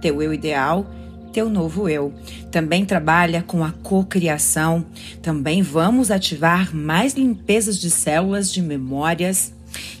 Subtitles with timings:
[0.00, 0.86] teu eu ideal,
[1.32, 2.12] teu novo eu.
[2.50, 4.84] Também trabalha com a cocriação.
[5.22, 9.52] Também vamos ativar mais limpezas de células de memórias,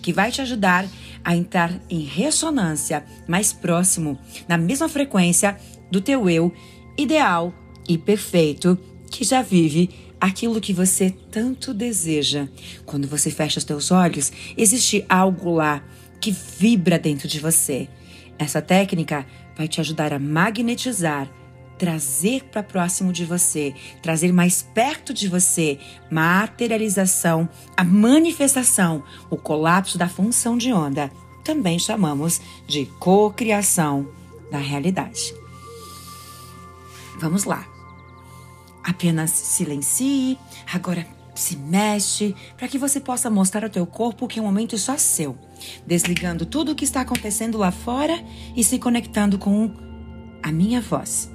[0.02, 0.86] que vai te ajudar
[1.24, 4.18] a entrar em ressonância mais próximo,
[4.48, 5.56] na mesma frequência
[5.90, 6.52] do teu eu
[6.96, 7.52] ideal
[7.88, 8.78] e perfeito,
[9.10, 9.90] que já vive
[10.20, 12.48] aquilo que você tanto deseja.
[12.84, 15.82] Quando você fecha os teus olhos, existe algo lá
[16.20, 17.88] que vibra dentro de você.
[18.38, 19.26] Essa técnica
[19.60, 21.28] vai te ajudar a magnetizar,
[21.78, 25.78] trazer para próximo de você, trazer mais perto de você
[26.10, 27.46] materialização,
[27.76, 31.12] a manifestação, o colapso da função de onda.
[31.44, 34.08] Também chamamos de cocriação
[34.50, 35.34] da realidade.
[37.18, 37.68] Vamos lá.
[38.82, 40.38] Apenas silencie,
[40.72, 44.78] agora se mexe, para que você possa mostrar ao teu corpo que é um momento
[44.78, 45.36] só seu,
[45.86, 48.22] desligando tudo o que está acontecendo lá fora
[48.56, 49.70] e se conectando com
[50.42, 51.30] a minha voz.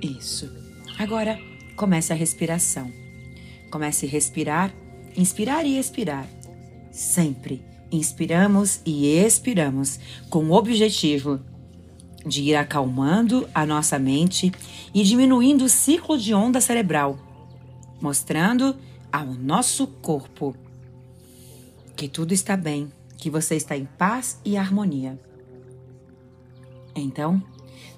[0.00, 0.50] Isso.
[0.98, 1.38] Agora
[1.76, 2.92] comece a respiração.
[3.70, 4.72] Comece a respirar,
[5.16, 6.26] inspirar e expirar
[6.98, 11.40] sempre inspiramos e expiramos com o objetivo
[12.26, 14.52] de ir acalmando a nossa mente
[14.92, 17.18] e diminuindo o ciclo de onda cerebral,
[18.00, 18.76] mostrando
[19.12, 20.54] ao nosso corpo
[21.96, 25.18] que tudo está bem, que você está em paz e harmonia.
[26.94, 27.42] Então,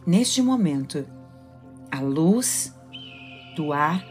[0.07, 1.07] neste momento,
[1.91, 2.75] a luz
[3.55, 4.05] do ar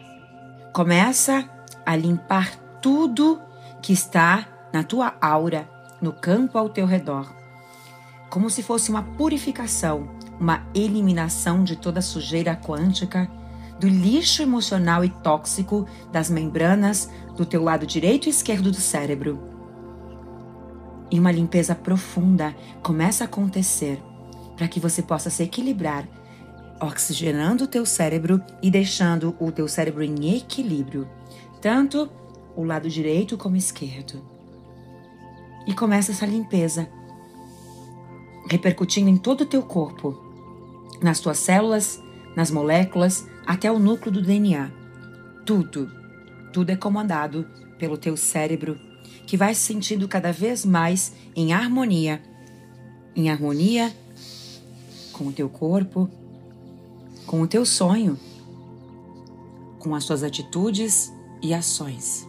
[0.73, 1.49] começa
[1.85, 3.41] a limpar tudo
[3.81, 5.67] que está na tua aura,
[6.01, 7.33] no campo ao teu redor,
[8.29, 13.29] como se fosse uma purificação, uma eliminação de toda sujeira quântica,
[13.79, 19.39] do lixo emocional e tóxico das membranas do teu lado direito e esquerdo do cérebro.
[21.09, 24.01] E uma limpeza profunda começa a acontecer
[24.55, 26.07] para que você possa se equilibrar,
[26.81, 31.07] oxigenando o teu cérebro e deixando o teu cérebro em equilíbrio,
[31.61, 32.09] tanto
[32.55, 34.39] o lado direito como esquerdo
[35.69, 36.89] e começa essa limpeza,
[38.47, 40.17] repercutindo em todo o teu corpo,
[41.01, 42.01] nas tuas células,
[42.35, 44.71] nas moléculas, até o núcleo do DNA.
[45.45, 45.91] Tudo,
[46.53, 47.47] tudo é comandado
[47.77, 48.79] pelo teu cérebro,
[49.25, 52.21] que vai se sentindo cada vez mais em harmonia,
[53.15, 53.93] em harmonia
[55.11, 56.09] com o teu corpo,
[57.25, 58.17] com o teu sonho,
[59.77, 61.11] com as tuas atitudes
[61.41, 62.28] e ações.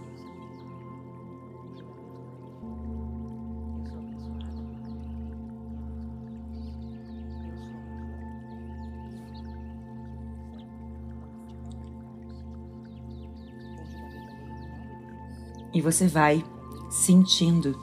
[15.73, 16.45] E você vai
[16.91, 17.79] sentindo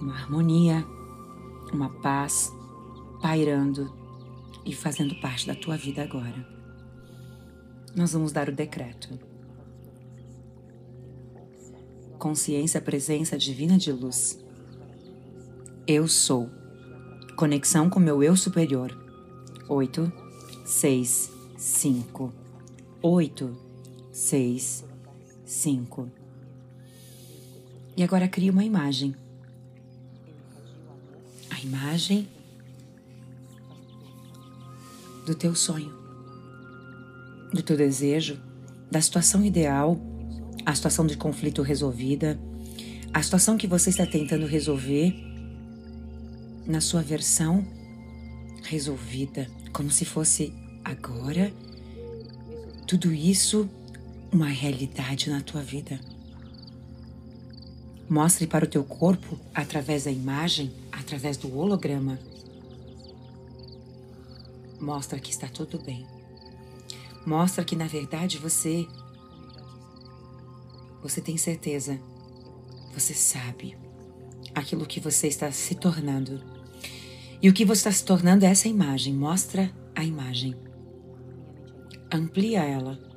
[0.00, 0.86] uma harmonia,
[1.72, 2.52] uma paz
[3.20, 3.92] pairando
[4.64, 6.46] e fazendo parte da tua vida agora.
[7.94, 9.18] Nós vamos dar o decreto.
[12.18, 14.38] Consciência, presença divina de luz.
[15.86, 16.48] Eu sou.
[17.36, 18.96] Conexão com meu eu superior.
[19.68, 20.12] Oito,
[20.64, 22.32] seis, cinco,
[23.02, 23.56] oito,
[24.12, 24.84] seis,
[25.52, 26.10] cinco.
[27.96, 29.14] E agora crie uma imagem.
[31.50, 32.26] A imagem
[35.26, 35.92] do teu sonho,
[37.52, 38.40] do teu desejo,
[38.90, 40.00] da situação ideal,
[40.64, 42.40] a situação de conflito resolvida,
[43.12, 45.14] a situação que você está tentando resolver
[46.66, 47.64] na sua versão
[48.64, 50.52] resolvida, como se fosse
[50.82, 51.52] agora.
[52.86, 53.68] Tudo isso
[54.32, 56.00] uma realidade na tua vida.
[58.08, 62.18] Mostre para o teu corpo, através da imagem, através do holograma.
[64.80, 66.06] Mostra que está tudo bem.
[67.26, 68.88] Mostra que na verdade você
[71.02, 72.00] você tem certeza.
[72.94, 73.76] Você sabe
[74.54, 76.42] aquilo que você está se tornando.
[77.40, 79.14] E o que você está se tornando é essa imagem.
[79.14, 80.54] Mostra a imagem.
[82.12, 83.11] Amplia ela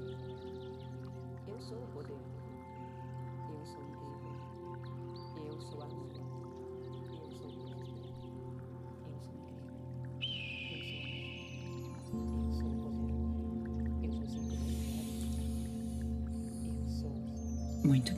[17.94, 18.14] ser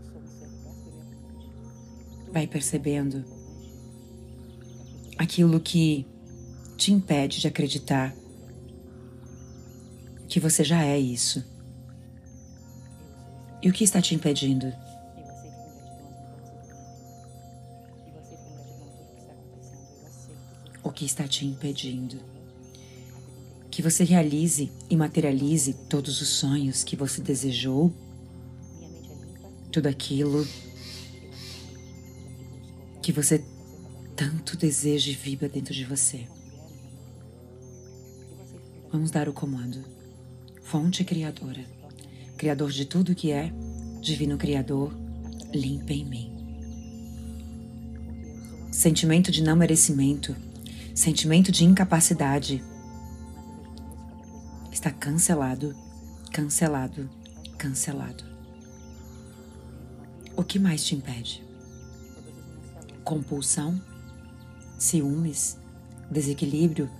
[0.00, 1.00] próspero
[2.32, 3.24] Vai percebendo
[5.18, 6.06] aquilo que
[6.76, 8.14] te impede de acreditar
[10.28, 11.44] que você já é isso?
[13.60, 14.72] E o que está te impedindo?
[20.82, 22.39] O que está te impedindo?
[23.70, 27.92] Que você realize e materialize todos os sonhos que você desejou,
[29.70, 30.46] tudo aquilo
[33.00, 33.44] que você
[34.16, 36.26] tanto deseja e vibra dentro de você.
[38.92, 39.84] Vamos dar o comando.
[40.62, 41.64] Fonte Criadora,
[42.36, 43.52] Criador de tudo que é,
[44.00, 44.94] Divino Criador,
[45.52, 46.32] limpa em mim.
[48.70, 50.36] Sentimento de não merecimento,
[50.94, 52.62] sentimento de incapacidade
[54.80, 55.76] está cancelado,
[56.32, 57.06] cancelado,
[57.58, 58.24] cancelado.
[60.34, 61.44] O que mais te impede?
[63.04, 63.78] Compulsão,
[64.78, 65.58] ciúmes,
[66.10, 66.90] desequilíbrio,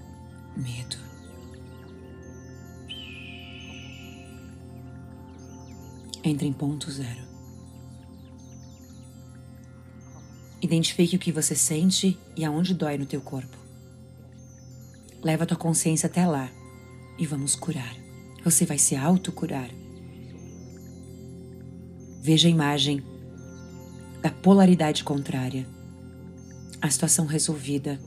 [0.55, 0.99] medo.
[6.23, 7.23] Entre em ponto zero.
[10.61, 13.57] Identifique o que você sente e aonde dói no teu corpo.
[15.23, 16.60] Leva tua consciência até lá
[17.21, 17.95] e vamos curar.
[18.43, 19.69] Você vai se autocurar.
[22.23, 23.05] Veja a imagem
[24.23, 25.67] da polaridade contrária.
[26.81, 28.01] A situação resolvida.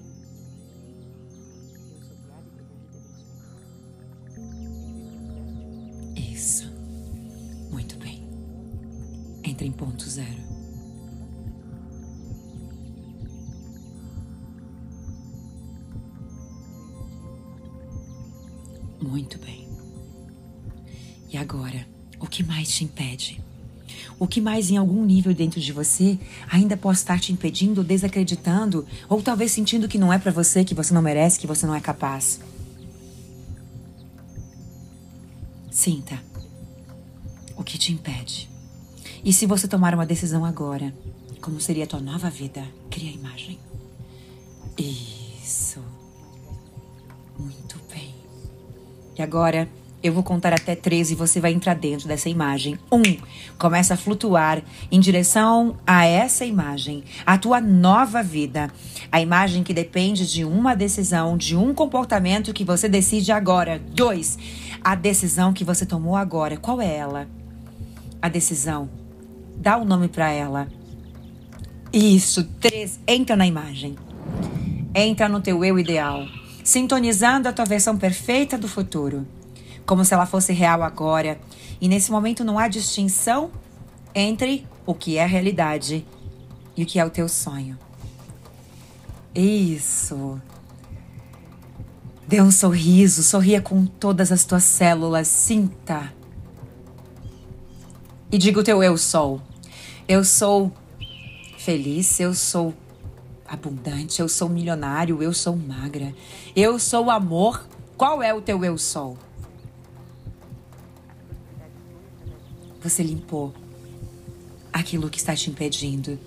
[19.04, 19.68] Muito bem.
[21.30, 21.86] E agora,
[22.20, 23.42] o que mais te impede?
[24.18, 26.18] O que mais em algum nível dentro de você
[26.50, 30.74] ainda pode estar te impedindo, desacreditando, ou talvez sentindo que não é para você, que
[30.74, 32.40] você não merece, que você não é capaz?
[35.70, 36.18] Sinta
[37.58, 38.50] o que te impede.
[39.24, 40.96] E se você tomar uma decisão agora,
[41.42, 42.66] como seria a tua nova vida?
[42.90, 43.60] Cria a imagem.
[44.78, 46.03] Isso.
[49.24, 49.68] Agora
[50.04, 52.78] eu vou contar até três e você vai entrar dentro dessa imagem.
[52.92, 53.02] Um,
[53.58, 54.62] começa a flutuar
[54.92, 58.70] em direção a essa imagem, a tua nova vida.
[59.10, 63.82] A imagem que depende de uma decisão, de um comportamento que você decide agora.
[63.96, 64.38] Dois,
[64.84, 66.58] a decisão que você tomou agora.
[66.58, 67.28] Qual é ela?
[68.22, 68.90] A decisão.
[69.56, 70.68] Dá o um nome para ela.
[71.94, 72.44] Isso.
[72.60, 73.96] Três, entra na imagem.
[74.94, 76.28] Entra no teu eu ideal,
[76.64, 79.28] sintonizando a tua versão perfeita do futuro
[79.86, 81.40] como se ela fosse real agora.
[81.80, 83.52] E nesse momento não há distinção
[84.16, 86.06] entre o que é realidade
[86.76, 87.78] e o que é o teu sonho.
[89.36, 90.40] Isso.
[92.28, 96.14] Dê um sorriso, sorria com todas as tuas células, sinta.
[98.32, 99.42] E diga o teu eu sou.
[100.08, 100.72] Eu sou
[101.58, 102.74] feliz, eu sou
[103.54, 106.14] abundante, eu sou milionário, eu sou magra,
[106.56, 107.68] eu sou amor.
[107.96, 109.18] Qual é o teu eu sou?
[112.82, 113.54] Você limpou
[114.72, 116.20] aquilo que está te impedindo.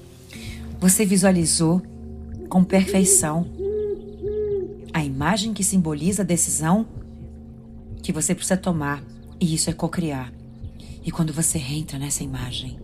[0.81, 1.83] Você visualizou
[2.49, 3.47] com perfeição
[4.93, 6.87] a imagem que simboliza a decisão
[8.03, 9.03] que você precisa tomar.
[9.39, 10.33] E isso é cocriar.
[11.05, 12.79] E quando você entra nessa imagem,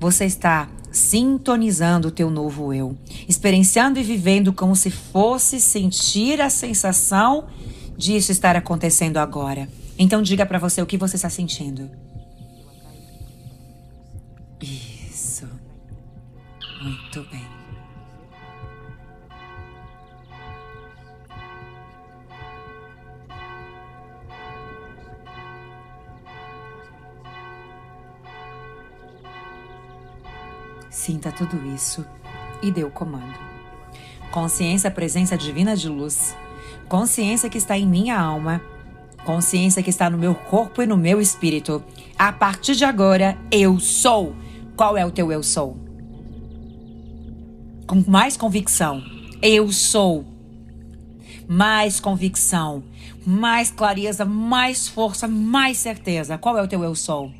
[0.00, 2.96] você está sintonizando o teu novo eu,
[3.28, 7.46] experienciando e vivendo como se fosse sentir a sensação
[7.96, 9.68] disso estar acontecendo agora.
[9.98, 11.90] Então diga para você o que você está sentindo.
[14.62, 15.46] Isso.
[16.82, 17.46] Muito bem.
[30.90, 32.04] Sinta tudo isso
[32.62, 33.38] e o comando.
[34.30, 36.36] Consciência, presença divina de luz.
[36.88, 38.60] Consciência que está em minha alma
[39.28, 41.84] consciência que está no meu corpo e no meu espírito.
[42.18, 44.34] A partir de agora, eu sou.
[44.74, 45.76] Qual é o teu eu sou?
[47.86, 49.02] Com mais convicção.
[49.42, 50.24] Eu sou.
[51.46, 52.84] Mais convicção,
[53.24, 56.38] mais clareza, mais força, mais certeza.
[56.38, 57.30] Qual é o teu eu sou?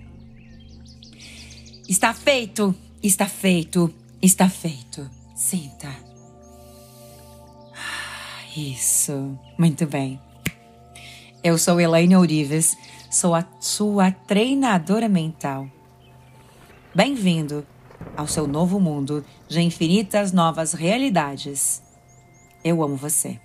[1.88, 5.08] Está feito, está feito, está feito.
[5.34, 5.88] Sinta.
[7.75, 9.38] Ah, isso.
[9.56, 10.20] Muito bem.
[11.42, 12.76] Eu sou Elaine Ourives,
[13.10, 15.68] sou a sua treinadora mental.
[16.92, 17.64] Bem-vindo
[18.16, 21.80] ao seu novo mundo de infinitas novas realidades.
[22.64, 23.38] Eu amo você.